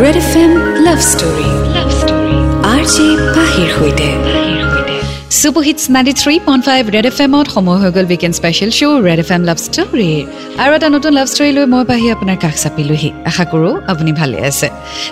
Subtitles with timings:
[0.00, 0.52] Red F M
[0.84, 2.36] love story love story
[2.68, 4.39] R J পাহিৰ সৈতে
[5.38, 9.02] super hits ninety three point five red F এমত সময় হৈ গ'ল weekend special show'
[9.08, 10.10] red F M love story
[10.62, 14.38] আৰু এটা নতুন লাভ ষ্টৰী লৈ মই পাহি আপোনাৰ কাষ চাপিলোহি। আশা কৰোঁ আপুনি ভালে
[14.50, 14.68] আছে।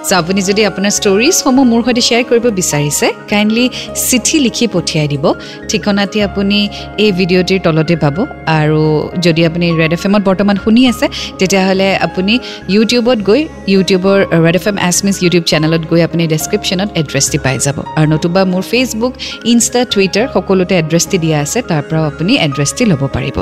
[0.08, 3.64] চ' আপুনি যদি আপোনাৰ ষ্টৰিজসমূহ মোৰ সৈতে শ্বেয়াৰ কৰিব বিচাৰিছে কাইণ্ডলি
[4.08, 5.24] চিঠি লিখি পঠিয়াই দিব।
[5.70, 6.58] ঠিকনাটি আপুনি
[7.04, 8.16] এই ভিডিঅ'টিৰ তলতে পাব।
[8.60, 8.82] আৰু
[9.24, 11.06] যদি আপুনি ৰেড এফ এমত বৰ্তমান শুনি আছে
[11.40, 12.34] তেতিয়াহ'লে আপুনি
[12.74, 13.40] ইউটিউবত গৈ
[13.74, 18.42] ইউটিউবৰ ৰেড এফ এম এছমিছ ইউটিউব চেনেলত গৈ আপুনি ডেছক্ৰিপশ্যনত এড্ৰেছটি পাই যাব। আৰু নতুবা
[18.52, 19.12] মোৰ ফেচবুক
[19.52, 23.36] ইনষ্টা টুইটাৰ সকলোতে এড্ৰেছটি দিয়া আছে তাৰ পৰাও আপুনি এড্ৰেছটি ল'ব পাৰিব।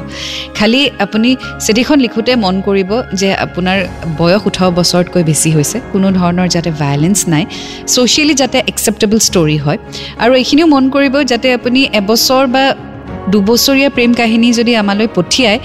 [0.59, 1.31] খালি আপুনি
[1.65, 3.79] চিঠিখন লিখোঁতে মন কৰিব যে আপোনাৰ
[4.21, 7.45] বয়স ওঠৰ বছৰতকৈ বেছি হৈছে কোনো ধৰণৰ যাতে ভায়লেঞ্চ নাই
[7.93, 9.79] ছ'চিয়েলি যাতে একচেপ্টেবল ষ্টৰী হয়
[10.23, 12.65] আৰু এইখিনিও মন কৰিব যাতে আপুনি এবছৰ বা
[13.35, 15.59] দুবছৰীয়া প্ৰেম কাহিনী যদি আমালৈ পঠিয়ায়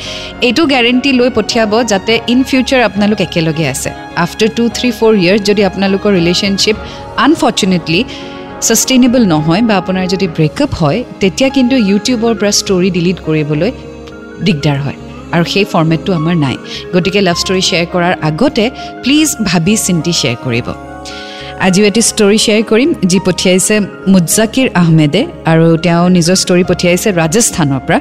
[0.48, 3.90] এইটো গেৰেণ্টি লৈ পঠিয়াব যাতে ইন ফিউচাৰ আপোনালোক একেলগে আছে।
[4.26, 6.78] After two three four years যদি আপোনালোকৰ ৰিলেশ্যনশ্বিপ
[7.26, 8.02] আনফৰ্চুনেটলি
[8.68, 13.72] ছাষ্টেইনেবল নহয় বা আপোনাৰ যদি ব্ৰেকআপ হয় তেতিয়া কিন্তু ইউটিউবৰ পৰা ষ্টৰি ডিলিট কৰিবলৈ
[14.46, 14.98] দিগদাৰ হয়।
[15.36, 16.56] আৰু সেই ফৰ্মেটটো আমাৰ নাই।
[16.94, 18.66] গতিকে লাভ ষ্টৰি শ্বেয়াৰ কৰাৰ আগতে
[19.04, 20.68] প্লিজ ভাবি চিন্তি শ্বেয়াৰ কৰিব।
[21.66, 23.76] আজিও এটি ষ্টৰি শ্বেয়াৰ কৰিম যি পঠিয়াইছে
[24.14, 28.00] মুজাকিৰ আহমেদে আৰু তেওঁ নিজৰ ষ্টৰি পঠিয়াইছে ৰাজস্থানৰ পৰা।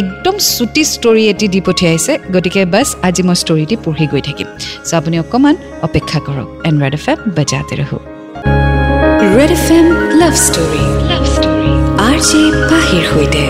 [0.00, 4.48] একদম চুটি ষ্টৰি এটি দি পঠিয়াইছে গতিকে বাছ আজি মই ষ্টৰিটি পঢ়ি গৈ থাকিম।
[4.88, 5.54] চ' আপুনি অকণমান
[5.86, 7.98] অপেক্ষা কৰক। এণ্ড্ৰইড এফ এম বাজাতে ৰহো।
[9.38, 9.86] Red F M
[10.20, 11.70] love story love story
[12.08, 13.44] R J পাহিৰ সৈতে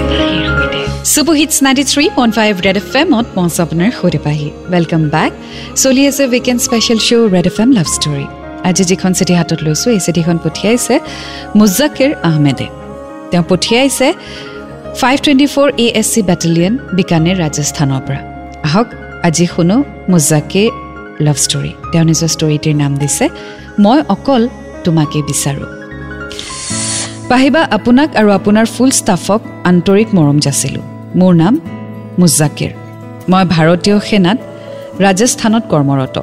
[1.13, 5.33] super hits ninety three point five red F এমত মঞ্চ আপোনাৰ সৈতে পাহি। ৱেলকাম বেক
[5.83, 8.27] চলি আছে weekend special show' red F M love story
[8.69, 10.95] আজি যিখন চিঠি হাতত লৈছোঁ এই চিঠিখন পঠিয়াইছে
[11.59, 12.67] মুজাকিৰ আহমেদে।
[13.31, 14.09] তেওঁ পঠিয়াইছে
[15.01, 18.21] five twenty four A S C battalion Bikaner ৰাজস্থানৰ পৰা।
[18.67, 18.89] আহক
[19.29, 19.77] আজি শুনো
[20.13, 20.69] মুজাকিৰ
[21.27, 23.25] লাভ ষ্টৰী তেওঁ নিজৰ ষ্টৰিটিৰ নাম দিছে
[23.85, 24.43] মই অকল
[24.85, 25.71] তোমাকে বিচাৰোঁ।
[27.29, 30.85] পাহিবা আপোনাক আৰু আপোনাৰ ফুল ষ্টাফক আন্তৰিক মৰম যাচিলোঁ।
[31.17, 31.55] মোৰ নাম
[32.19, 32.73] মুজাকিৰ
[33.29, 34.39] মই ভাৰতীয় সেনাত
[35.01, 36.17] ৰাজস্থানত কৰ্মৰত।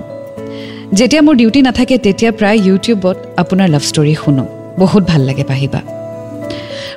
[0.94, 4.46] যেতিয়া মোৰ ডিউটি নাথাকে তেতিয়া প্ৰায় ইউটিউবত আপোনাৰ লাভ ষ্টৰী শুনো।
[4.80, 5.82] বহুত ভাল লাগে পাহিবা।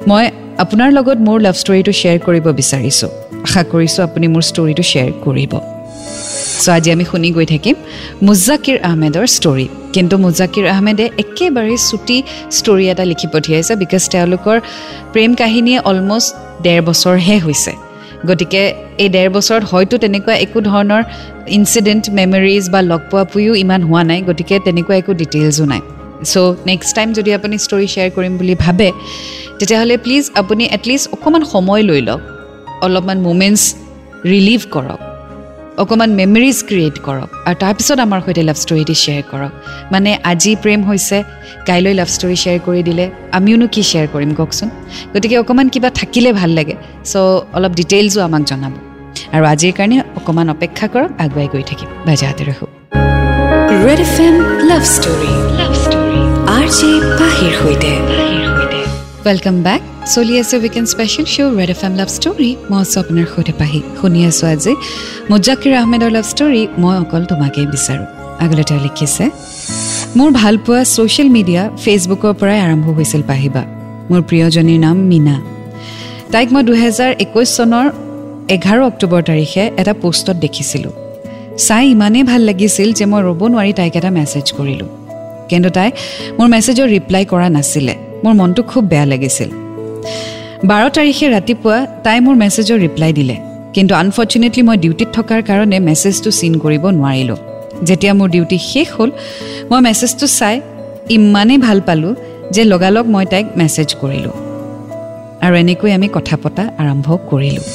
[0.08, 0.24] মই
[0.58, 3.10] আপোনাৰ লগত মোৰ লাভ ষ্টৰিটো শ্বেয়াৰ কৰিব বিচাৰিছোঁ।
[3.46, 5.71] আশা কৰিছোঁ আপুনি মোৰ ষ্টৰিটো শ্বেয়াৰ কৰিব।
[6.60, 7.76] চ' আজি আমি শুনি গৈ থাকিম
[8.28, 12.18] মুজাকিৰ আহমেদৰ ষ্টৰি কিন্তু মুজাকিৰ আহমেদে একেবাৰে চুটি
[12.58, 14.56] ষ্টৰি এটা লিখি পঠিয়াইছে বিকজ তেওঁলোকৰ
[15.12, 16.30] প্ৰেম কাহিনীয়ে অলমষ্ট
[16.64, 17.72] ডেৰ বছৰহে হৈছে।
[18.28, 18.62] গতিকে
[19.02, 21.02] এই ডেৰ বছৰত হয়তো তেনেকুৱা একো ধৰণৰ
[21.56, 25.82] ইনচিডেণ্ট মেমৰিজ বা লগ পোৱা পুয়ো ইমান হোৱা নাই গতিকে তেনেকুৱা একো ডিটেইলছো নাই।
[26.30, 26.34] চ'
[26.70, 28.88] নেক্সট টাইম যদি আপুনি ষ্টৰি শ্বেয়াৰ কৰিম বুলি ভাবে
[29.58, 32.20] তেতিয়াহ'লে প্লিজ আপুনি এটলিষ্ট অকণমান সময় লৈ লওক
[32.84, 33.62] অলপমান মুমেণ্টছ
[34.32, 35.11] ৰিলিভ কৰক।
[35.80, 39.52] অকণমান মেমৰিজ ক্ৰিয়েট কৰক। আৰু তাৰপিছত আমাৰ সৈতে লাভ ষ্টৰিটি শ্বেয়াৰ কৰক।
[39.92, 41.16] মানে আজি প্ৰেম হৈছে
[41.68, 43.04] কাইলৈ লাভ ষ্টৰি শ্বেয়াৰ কৰি দিলে
[43.38, 44.68] আমিওনো কি শ্বেয়াৰ কৰিম কওকচোন?
[45.14, 46.74] গতিকে অকণমান কিবা থাকিলে ভাল লাগে।
[47.10, 47.16] চ'
[47.56, 48.72] অলপ ডিটেইলছো আমাক জনাব।
[49.34, 52.68] আৰু আজিৰ কাৰণে অকণমান অপেক্ষা কৰক আগুৱাই গৈ থাকিম। বাজাতে ৰখোঁ।
[53.86, 54.36] Red F M
[54.70, 56.20] love story love story
[56.56, 58.41] R J পাহিৰ সৈতে।
[59.24, 59.82] ৱেলকাম বেক
[60.14, 63.80] চলি আছে weekend special show' red F M love story মই আছোঁ আপোনাৰ সৈতে পাহি
[63.98, 64.72] শুনি আছোঁ আজি
[65.30, 68.06] মুজাকিৰ আহমেদৰ লাভ ষ্টৰী মই অকল তোমাকেই বিচাৰোঁ
[68.44, 69.24] আগলৈ তেওঁ লিখিছে
[70.18, 73.62] মোৰ ভালপোৱা ছ'চিয়েল মিডিয়া ফেচবুকৰ পৰাই আৰম্ভ হৈছিল পাহিবা
[74.10, 75.36] মোৰ প্ৰিয়জনীৰ নাম মীনা
[76.32, 77.86] তাইক মই দুহেজাৰ একৈছ চনৰ
[78.56, 80.92] এঘাৰ অক্টোবৰ তাৰিখে এটা পষ্টত দেখিছিলোঁ
[81.66, 84.88] চাই ইমানেই ভাল লাগিছিল যে মই ৰ'ব নোৱাৰি তাইক এটা মেছেজ কৰিলোঁ
[85.50, 85.88] কিন্তু তাই
[86.38, 87.94] মোৰ মেছেজৰ ৰিপ্লাই কৰা নাছিলে
[88.24, 89.50] মোৰ মনটো খুব বেয়া লাগিছিল।
[90.70, 93.36] বাৰ তাৰিখে ৰাতিপুৱা তাই মোৰ মেছেজৰ ৰিপ্লাই দিলে।
[93.74, 97.38] কিন্তু আনফৰ্চুনেটলি মই ডিউটিত থকাৰ কাৰণে মেছেজটো চিন কৰিব নোৱাৰিলোঁ।
[97.88, 99.10] যেতিয়া মোৰ ডিউটি শেষ হ'ল
[99.70, 100.56] মই মেছেজটো চাই
[101.16, 102.14] ইমানেই ভাল পালোঁ
[102.54, 104.34] যে লগালগ মই তাইক মেছেজ কৰিলোঁ।
[105.44, 107.66] আৰু এনেকৈ আমি কথা পতা আৰম্ভ কৰিলোঁ।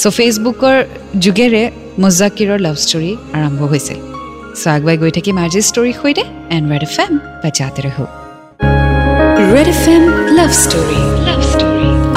[0.00, 0.76] চ' ফেচবুকৰ
[1.24, 1.62] যোগেৰে
[2.02, 3.98] মুজাকিৰৰ লাভ ষ্টৰী আৰম্ভ হৈছিল।
[4.60, 6.22] চ' আগুৱাই গৈ থাকিম আজিৰ ষ্টৰীৰ সৈতে
[6.54, 7.12] এণ্ড ৰেড এফ এম
[7.42, 8.25] বাজাতে ৰহোঁ
[9.36, 10.04] red F M
[10.36, 11.00] love story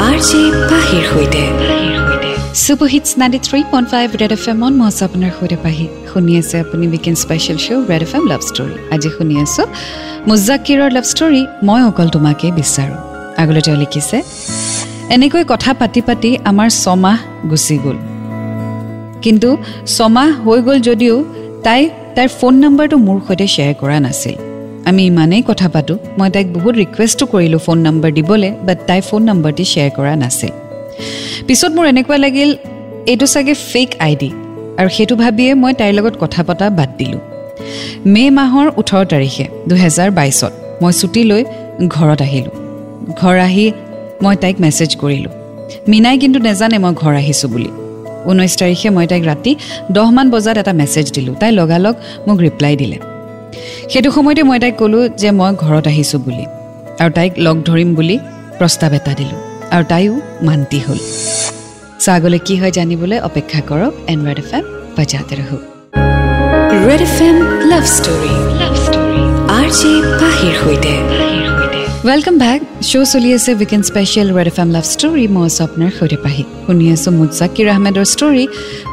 [0.07, 1.43] R J পাহিৰ সৈতে
[2.63, 6.33] super hits ninety three point five red F এমত মই আছোঁ আপোনাৰ সৈতে পাহি। শুনি
[6.41, 9.65] আছে আপুনি weekend special show' red F M love story আজি শুনি আছোঁ
[10.29, 12.97] মুজাকিৰৰ লাভ ষ্টৰী মই অকল তোমাকেই বিচাৰোঁ।
[13.41, 14.17] আগলৈ তেওঁ লিখিছে
[15.15, 17.17] এনেকৈ কথা পাতি পাতি আমাৰ ছমাহ
[17.51, 17.97] গুচি গ'ল।
[19.23, 19.49] কিন্তু
[19.95, 21.15] ছমাহ হৈ গ'ল যদিও
[21.65, 21.81] তাই
[22.15, 24.48] তাইৰ ফোন নম্বৰটো মোৰ সৈতে শ্বেয়াৰ কৰা নাছিল।
[24.89, 29.21] আমি ইমানেই কথা পাতোঁ মই তাইক বহুত ৰিকুৱেষ্টো কৰিলোঁ ফোন নম্বৰ দিবলৈ বাট তাই ফোন
[29.29, 30.53] নম্বৰটি শ্বেয়াৰ কৰা নাছিল।
[31.47, 32.49] পিছত মোৰ এনেকুৱা লাগিল
[33.11, 34.29] এইটো চাগে ফেক আই ডি
[34.79, 37.21] আৰু সেইটো ভাবিয়ে মই তাইৰ লগত কথা পতা বাদ দিলোঁ।
[38.13, 41.41] মে' মাহৰ ওঠৰ তাৰিখে দুহেজাৰ বাইছত মই ছুটী লৈ
[41.95, 42.55] ঘৰত আহিলোঁ।
[43.21, 43.65] ঘৰ আহি
[44.23, 45.33] মই তাইক মেছেজ কৰিলোঁ।
[45.89, 47.71] মীনাই কিন্তু নেজানে মই ঘৰ আহিছোঁ বুলি।
[48.29, 49.51] ঊনৈছ তাৰিখে মই তাইক ৰাতি
[49.95, 51.95] দহমান বজাত এটা মেছেজ দিলোঁ। তাই লগালগ
[52.27, 52.97] মোক ৰিপ্লাই দিলে।
[53.93, 56.45] সেইটো সময়তে মই তাইক ক'লোঁ যে মই ঘৰত আহিছোঁ বুলি
[57.01, 58.15] আৰু তাইক লগ ধৰিম বুলি
[58.59, 59.39] প্ৰস্তাৱ এটা দিলোঁ
[59.75, 60.13] আৰু তাইও
[60.47, 60.99] মান্তি হ'ল।
[62.03, 64.65] চ' আগলৈ কি হয় জানিবলৈ অপেক্ষা কৰক এণ্ড্ৰইড এফ এম
[64.97, 65.57] বজাতে ৰহো।
[66.87, 67.37] Red F M
[67.71, 68.33] love story.
[68.61, 69.21] Love story
[69.57, 70.93] R J পাহিৰ সৈতে।
[72.07, 72.59] ৱেলকাম বেক
[72.89, 75.23] শ্ব' চলি আছে weekend special red F M love story.
[75.35, 78.43] মই স্বপ্নৰ সৈতে পাহি। শুনি আছোঁ মুজাকিৰ আহমেদৰ ষ্টৰী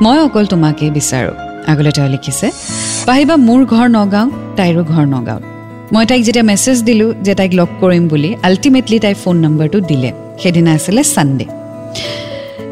[0.04, 1.36] মই অকল তোমাকেই বিচাৰোঁ।
[1.72, 2.46] আগলৈ তেওঁ লিখিছে
[3.08, 4.26] পাহিবা মোৰ ঘৰ নগাঁও
[4.58, 5.42] তাইৰো ঘৰ নগাঁৱত
[5.94, 10.10] মই তাইক যেতিয়া মেছেজ দিলোঁ যে তাইক লগ কৰিম বুলি আল্টিমেটলি তাইৰ ফোন নম্বৰটো দিলে।
[10.42, 11.46] সেইদিনা আছিলে ছানডে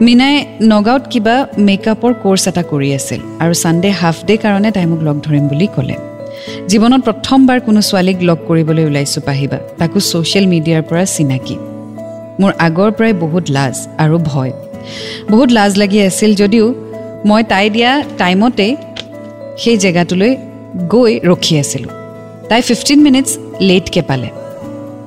[0.05, 0.35] মীনাই
[0.73, 1.35] নগাঁৱত কিবা
[1.69, 5.67] মেকআপৰ কোৰ্চ এটা কৰি আছিল আৰু ছানডে হাফ ডে কাৰণে তাই মোক লগ ধৰিম বুলি
[5.77, 5.97] ক'লে।
[6.71, 11.57] জীৱনত প্ৰথমবাৰ কোনো ছোৱালীক লগ কৰিবলৈ ওলাইছোঁ পাহিবা তাকো ছ'চিয়েল মিডিয়াৰ পৰা চিনাকি।
[12.41, 14.53] মোৰ আগৰ পৰাই বহুত লাজ আৰু ভয়।
[15.33, 16.67] বহুত লাজ লাগি আছিল যদিও
[17.27, 18.77] মই তাই দিয়া টাইমতে
[19.59, 20.37] সেই জেগাটোলৈ
[20.89, 21.91] গৈ ৰখি আছিলোঁ।
[22.49, 23.31] তাই ফিফটিন মিনিটছ
[23.61, 24.29] লেটকৈ পালে।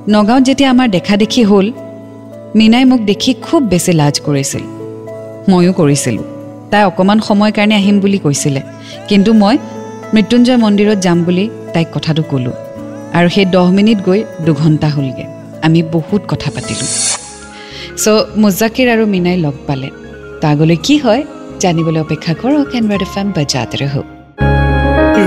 [0.09, 1.71] নগাঁৱত যেতিয়া আমাৰ দেখা দেখি হ'ল
[2.55, 4.63] মীনাই মোক দেখি খুব বেছি লাজ কৰিছিল।
[5.49, 6.25] ময়ো কৰিছিলোঁ।
[6.71, 8.61] তাই অকণমান সময়ৰ কাৰণে আহিম বুলি কৈছিলে।
[9.07, 9.57] কিন্তু মই
[10.13, 12.55] মৃত্যুঞ্জয় মন্দিৰত যাম বুলি তাইক কথাটো ক'লোঁ।
[13.13, 15.27] আৰু সেই দহ মিনিট গৈ দুঘণ্টা হ'লগৈ।
[15.61, 16.89] আমি বহুত কথা পাতিলোঁ।
[18.03, 19.89] চ' মুজাকিৰ আৰু মীনাই লগ পালে।
[20.41, 21.23] তো আগলৈ কি হয়?
[21.63, 24.05] জানিবলৈ অপেক্ষা কৰক এণ্ড্ৰইড এফ এম বজাতে ৰহক।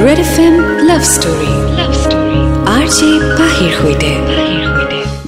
[0.04, 0.54] Red F M
[0.88, 2.40] love story love story
[2.76, 4.12] R J পাহিৰ সৈতে।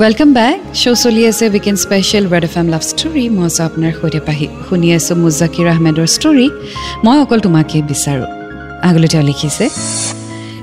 [0.01, 3.93] ৱেলকাম বেক শ্ব' চলি আছে weekend special red F M love story মই আছোঁ আপোনাৰ
[4.01, 6.47] সৈতে পাহি। শুনি আছোঁ মুজাকিৰ আহমেদৰ ষ্টৰী
[7.05, 8.29] মই অকল তোমাকেই বিচাৰোঁ।
[8.89, 9.65] আগলৈ তেওঁ লিখিছে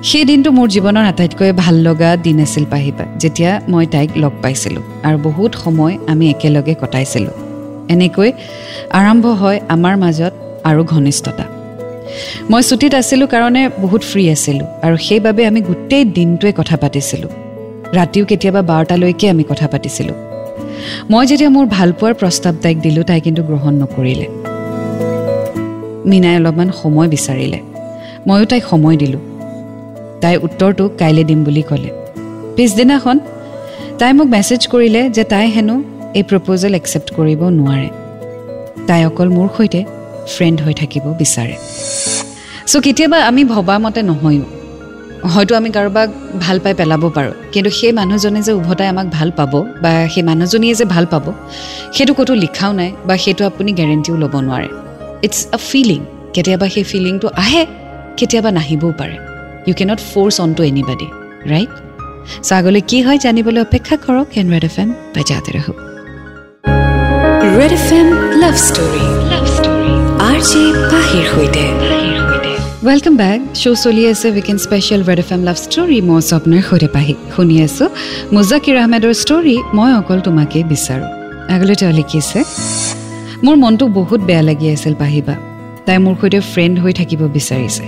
[0.10, 4.84] সেই দিনটো মোৰ জীৱনৰ আটাইতকৈ ভাল লগা দিন আছিল পাহিবা যেতিয়া মই তাইক লগ পাইছিলোঁ
[5.08, 7.36] আৰু বহুত সময় আমি একেলগে কটাইছিলোঁ।
[7.90, 8.32] এনেকৈ
[8.90, 10.34] আৰম্ভ হয় আমাৰ মাজত
[10.64, 11.46] আৰু ঘনিষ্ঠতা।
[12.50, 17.30] মই ছুটীত আছিলোঁ কাৰণে বহুত ফ্ৰী আছিলোঁ আৰু সেইবাবে আমি গোটেই দিনটোৱে কথা পাতিছিলোঁ।
[17.94, 20.16] ৰাতিও কেতিয়াবা বাৰটালৈকে আমি কথা পাতিছিলোঁ।
[21.10, 24.28] মই যেতিয়া মোৰ ভালপোৱাৰ প্ৰস্তাৱ তাইক দিলোঁ তাই কিন্তু গ্ৰহণ নকৰিলে।
[26.06, 27.60] মীনাই অলপমান সময় বিচাৰিলে।
[28.28, 29.20] ময়ো তাইক সময় দিলোঁ।
[30.22, 31.90] তাইৰ উত্তৰটো কাইলৈ দিম বুলি ক'লে।
[32.56, 33.20] পিছদিনাখন
[34.00, 35.84] তাই মোক মেছেজ কৰিলে যে তাই হেনো
[36.18, 37.90] এই প্ৰপ'জেল একচেপ্ট কৰিব নোৱাৰে।
[38.88, 39.82] তাই অকল মোৰ সৈতে
[40.34, 41.56] ফ্ৰেণ্ড হৈ থাকিব বিচাৰে।
[42.72, 44.46] চ' কেতিয়াবা আমি ভবা মতে নহয়ো।
[45.34, 46.10] হয়তো আমি কাৰোবাক
[46.44, 49.54] ভাল পাই পেলাব পাৰোঁ কিন্তু সেই মানুহজনে যে উভতাই আমাক ভাল পাব
[49.84, 51.26] বা সেই মানুহজনীয়ে যে ভাল পাব
[51.96, 54.70] সেইটো ক'তো লিখাও নাই বা সেইটো আপুনি গেৰেণ্টিও ল'ব নোৱাৰে।
[55.26, 56.02] ইটছ আ ফিলিং
[56.34, 57.64] কেতিয়াবা সেই ফিলিংটো আহে
[58.18, 59.16] কেতিয়াবা নাহিবও পাৰে।
[59.68, 61.08] You cannot force on to anybody
[61.52, 61.72] right
[62.48, 65.89] so' আগলৈ কি হয় জানিবলৈ অপেক্ষা কৰক এণ্ড্ৰইড এফ এম বাজাতে ৰহক।
[67.60, 68.10] Red F M
[68.42, 69.94] love story love story
[70.26, 71.64] R J পাহিৰ সৈতে
[72.88, 76.88] ৱেলকাম বেক শ্ব' চলি আছে weekend special red F M love story মই স্বপ্নৰ সৈতে
[76.96, 77.88] পাহি শুনি আছোঁ
[78.36, 81.08] মুজাকিৰ আহমেদৰ ষ্টৰী মই অকল তোমাকেই বিচাৰোঁ
[81.56, 82.40] আগলৈ তেওঁ লিখিছে
[83.46, 85.36] মোৰ মনটো বহুত বেয়া লাগি আছিল পাহিবা
[85.86, 87.86] তাই মোৰ সৈতে ফ্ৰেণ্ড হৈ থাকিব বিচাৰিছে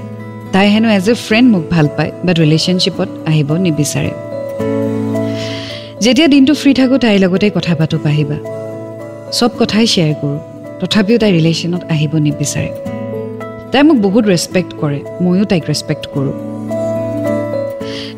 [0.53, 4.11] তাই হেনো এজ এ ফ্ৰেণ্ড মোক ভাল পায় বাট ৰিলেশ্যনশ্বিপত আহিব নিবিচাৰে
[6.03, 8.39] যেতিয়া দিনটো ফ্ৰী থাকোঁ তাইৰ লগতে কথা পাতোঁ পাহিবা
[9.37, 10.39] চব কথাই শ্বেয়াৰ কৰোঁ।
[10.79, 12.71] তথাপিও তাই ৰিলেশ্যনত আহিব নিবিচাৰে।
[13.71, 16.35] তাই মোক বহুত ৰেচপেক্ট কৰে ময়ো তাইক ৰেচপেক্ট কৰোঁ।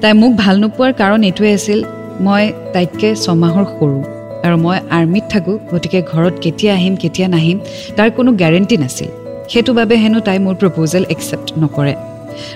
[0.01, 1.79] তাই মোক ভাল নোপোৱাৰ কাৰণ এইটোৱে আছিল
[2.25, 2.43] মই
[2.73, 3.97] তাইতকৈ ছমাহৰ সৰু
[4.45, 7.57] আৰু মই আৰ্মিত থাকোঁ গতিকে ঘৰত কেতিয়া আহিম কেতিয়া নাহিম
[7.97, 9.09] তাৰ কোনো গেৰেণ্টি নাছিল।
[9.51, 11.93] সেইটো বাবে হেনো তাই মোৰ প্ৰপ'জেল একচেপ্ট নকৰে।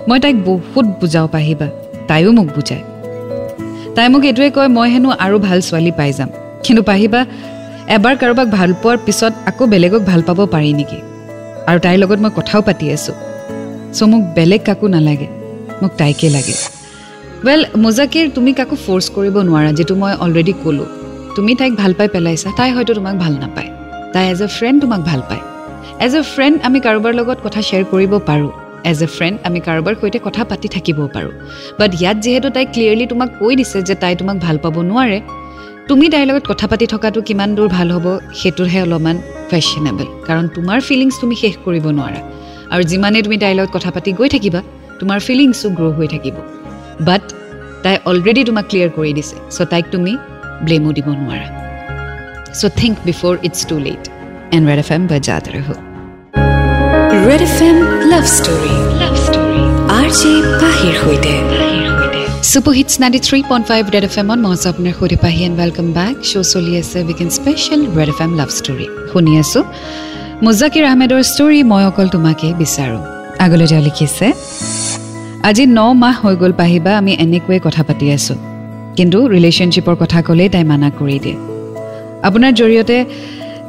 [0.08, 1.68] মই তাইক বহুত বুজাওঁ পাহিবা।
[2.10, 2.84] তাইও মোক বুজায়।
[3.96, 6.30] তাই মোক এইটোৱে কয় মই হেনো আৰু ভাল ছোৱালী পাই যাম।
[6.66, 7.20] কিন্তু পাহিবা
[7.96, 10.98] এবাৰ কাৰোবাক ভাল পোৱাৰ পিছত আকৌ বেলেগক ভাল পাব পাৰি নেকি?
[11.70, 13.16] আৰু তাইৰ লগত মই কথাও পাতি আছোঁ।
[13.98, 15.28] চ' মোক বেলেগ কাকো নালাগে।
[15.82, 16.56] মোক তাইকে লাগে।
[17.46, 20.88] ৱেল মোজাকিৰ তুমি কাকো ফ'ৰ্চ কৰিব নোৱাৰা যিটো মই অলৰেডি ক'লোঁ।
[21.36, 23.70] তুমি তাইক ভাল পাই পেলাইছা। তাই হয়তো তোমাক ভাল নাপায়।
[24.14, 25.44] তাই এজ এ ফ্ৰেণ্ড তোমাক ভাল পায়।
[26.06, 28.52] এজ এ ফ্ৰেণ্ড আমি কাৰোবাৰ লগত কথা শ্বেয়াৰ কৰিব পাৰোঁ।
[28.92, 31.34] এজ এ ফ্ৰেণ্ড আমি কাৰোবাৰ সৈতে কথা পাতি থাকিব পাৰোঁ।
[31.80, 35.20] বাট ইয়াত যিহেতু তাই ক্লিয়াৰলি তোমাক কৈ দিছে যে তাই তোমাক ভাল পাব নোৱাৰে
[35.90, 38.06] তুমি তাইৰ লগত কথা পাতি থকাটো কিমান দূৰ ভাল হ'ব
[38.40, 39.18] সেইটোহে অলপমান
[39.50, 42.22] কুৱেশ্যনেবল কাৰণ তোমাৰ ফিলিংছ তুমি শেষ কৰিব নোৱাৰা।
[42.74, 44.62] আৰু যিমানেই তুমি তাইৰ লগত কথা পাতি গৈ থাকিবা
[45.00, 46.36] তোমাৰ ফিলিংছো গ্ৰ' হৈ থাকিব।
[47.08, 47.24] বাট
[47.84, 50.12] তাই অলৰেডি তোমাক ক্লিয়াৰ কৰি দিছে। চ' তাইক তুমি
[50.66, 51.48] ব্লেমো দিব নোৱাৰা।
[52.60, 54.04] So' think before it's too late
[54.56, 55.68] and red F M বজাত ৰহ।
[57.28, 57.78] Red F M
[58.12, 59.64] love story love story
[59.98, 61.67] R J পাহিৰ সৈতে।
[62.58, 65.56] Super hits ninety three point five red F এমত মই আছোঁ আপোনাৰ সৈতে পাহি এণ্ড
[65.62, 69.64] ৱেলকাম বেক শ্ব' চলি আছে weekend special red F M love story শুনি আছোঁ
[70.46, 73.02] মুজাকিৰ আহমেদৰ ষ্টৰী মই অকল তোমাকে বিচাৰোঁ
[73.46, 74.28] আগলৈ তেওঁ লিখিছে
[75.50, 78.38] আজি ন মাহ হৈ গ'ল পাহিবা আমি এনেকৈয়ে কথা পাতি আছোঁ
[78.98, 81.38] কিন্তু ৰিলেশ্যনশ্বিপৰ কথা ক'লেই তাই মানা কৰি দিয়ে
[82.28, 82.98] আপোনাৰ জৰিয়তে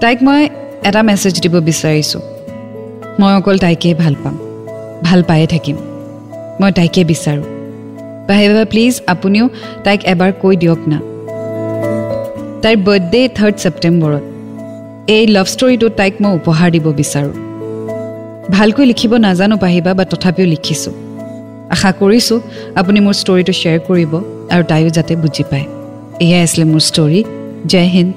[0.02, 0.40] তাইক মই
[0.88, 2.22] এটা মেছেজ দিব বিচাৰিছোঁ
[3.20, 4.36] মই অকল তাইকেই ভাল পাম
[5.06, 5.76] ভাল পায়ে থাকিম
[6.60, 7.57] মই তাইকে বিচাৰোঁ
[8.28, 9.46] পাহিবা প্লিজ আপুনিও
[9.84, 10.98] তাইক এবাৰ কৈ দিয়ক না।
[12.62, 14.24] তাইৰ বাৰ্থডে থাৰ্ড ছেপ্টেম্বৰত
[15.16, 17.34] এই লাভ ষ্টৰিটোত তাইক মই উপহাৰ দিব বিচাৰোঁ।
[18.56, 20.94] ভালকৈ লিখিব নাজানো পাহিবা বা তথাপিও লিখিছোঁ।
[21.74, 22.38] আশা কৰিছোঁ
[22.80, 24.12] আপুনি মোৰ ষ্টৰিটো শ্বেয়াৰ কৰিব
[24.52, 25.66] আৰু তাইও যাতে বুজি পায়।
[26.24, 27.20] এয়াই আছিলে মোৰ ষ্টৰি
[27.72, 28.12] জয় হিন্দ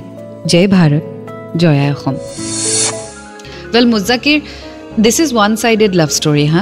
[0.51, 1.03] জয় ভাৰত
[1.61, 2.15] জয় Assam.
[3.73, 4.37] Well Muzakkir
[5.03, 6.61] this is one sided love story হা?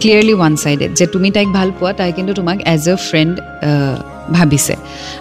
[0.00, 3.34] ক্লিয়াৰলি ওৱান ছাইডেড যে তুমি তাইক ভাল পোৱা তাই কিন্তু তোমাক এজ এ ফ্ৰেণ্ড
[4.36, 4.74] ভাবিছে।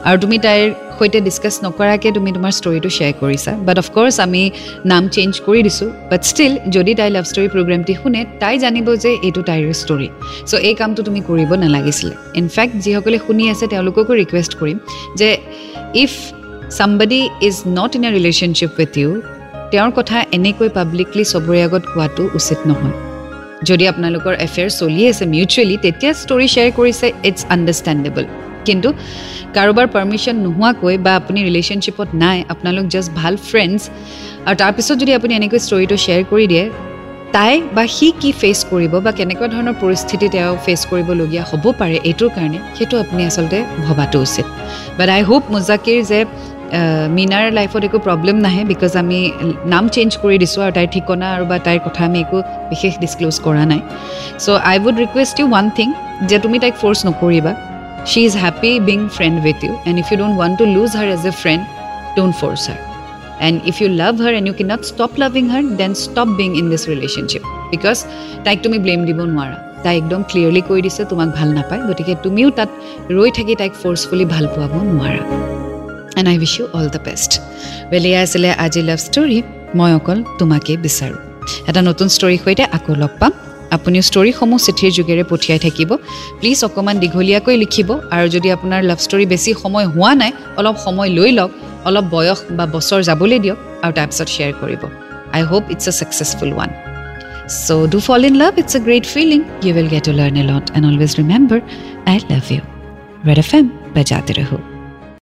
[0.08, 0.68] আৰু তুমি তাইৰ
[0.98, 4.44] সৈতে ডিছকাছ নকৰাকৈ তুমি তোমাৰ ষ্টৰিটো শ্বেয়াৰ কৰিছা। বাট অফক'ৰ্ছ আমি
[4.92, 9.12] নাম চেঞ্জ কৰি দিছোঁ। বাট ষ্টিল যদি তাই লাভ ষ্টৰি প্ৰগ্ৰেমটি শুনে তাই জানিব যে
[9.28, 10.08] এইটো তাইৰ ষ্টৰি
[10.50, 14.78] চ' এই কামটো তুমি কৰিব নালাগিছিলে। ইনফেক্ট যিসকলে শুনি আছে তেওঁলোককো ৰিকুৱেষ্ট কৰিম
[15.20, 15.30] যে
[16.04, 16.14] if
[16.78, 19.10] somebody is not in a relationship with you
[19.72, 23.05] তেওঁৰ কথা এনেকৈ পাব্লিকলি চবৰে আগত কোৱাটো উচিত নহয়।
[23.70, 28.26] যদি আপোনালোকৰ এফেয়াৰ চলি আছে মিউচুৱেলি তেতিয়া ষ্টৰি শ্বেয়াৰ কৰিছে ইটছ আণ্ডাৰষ্টেণ্ডেবল
[28.68, 28.90] কিন্তু
[29.58, 33.82] কাৰোবাৰ পাৰ্মিশ্যন নোহোৱাকৈ বা আপুনি ৰিলেশ্যনশ্বিপত নাই আপোনালোক জাষ্ট ভাল ফ্ৰেণ্ডছ
[34.48, 36.66] আৰু তাৰপিছত যদি আপুনি এনেকৈ ষ্টৰিটো শ্বেয়াৰ কৰি দিয়ে
[37.36, 41.98] তাই বা সি কি ফেচ কৰিব বা কেনেকুৱা ধৰণৰ পৰিস্থিতি তেওঁ ফেচ কৰিবলগীয়া হ'ব পাৰে
[42.10, 44.46] এইটোৰ কাৰণে সেইটো আপুনি আচলতে ভবাটো উচিত।
[44.98, 46.20] বাট আই হোপ মুজাকিৰ যে
[47.18, 49.20] মীনাৰ লাইফত একো প্ৰব্লেম নাহে বিকজ আমি
[49.74, 52.40] নাম চেঞ্জ কৰি দিছোঁ আৰু তাইৰ ঠিকনা আৰু বা তাইৰ কথা আমি একো
[52.72, 53.82] বিশেষ ডিছক্ল'জ কৰা নাই।
[54.44, 55.88] So' I would request you one thing
[56.30, 57.52] যে তুমি তাইক ফ'ৰ্চ নকৰিবা।
[58.12, 61.08] She is happy being friend with you and if you don't want to lose her
[61.18, 61.64] as a friend
[62.18, 62.80] don't force her
[63.48, 66.50] and if you love her and you can not stop loving her then stop being
[66.60, 67.44] in this relationship
[67.74, 67.98] because
[68.46, 72.50] তাইক তুমি blame দিব নোৱাৰা। তাই একদম clearly কৈ দিছে তোমাক ভাল নাপায়। গতিকে তুমিও
[72.58, 72.70] তাত
[73.18, 75.24] ৰৈ থাকি তাইক ফ'ৰ্চফুলি ভাল পোৱাব নোৱাৰা।
[76.18, 77.32] And I wish you all the best
[77.92, 79.38] well এয়া আছিলে আজি লাভ ষ্টৰী
[79.78, 81.20] মই অকল তোমাকেই বিচাৰোঁ
[81.70, 83.34] এটা নতুন ষ্টৰীৰ সৈতে আকৌ লগ পাম
[83.76, 85.90] আপুনিও ষ্টৰীসমূহ চিঠিৰ যোগেৰে পঠিয়াই থাকিব
[86.40, 91.10] প্লিজ অকণমান দীঘলীয়াকৈ লিখিব আৰু যদি আপোনাৰ লাভ ষ্টৰী বেছি সময় হোৱা নাই অলপ সময়
[91.18, 91.52] লৈ লওক
[91.88, 94.82] অলপ বয়স বা বছৰ যাবলৈ দিয়ক আৰু তাৰপিছত শ্বেয়াৰ কৰিব
[95.36, 96.70] I hope it's a successful one
[97.58, 100.46] so' do fall in love it's a great feeling you will get to learn a
[100.52, 101.60] lot and always remember
[102.12, 102.62] I love you
[103.28, 104.75] red F M বজাতে ৰহো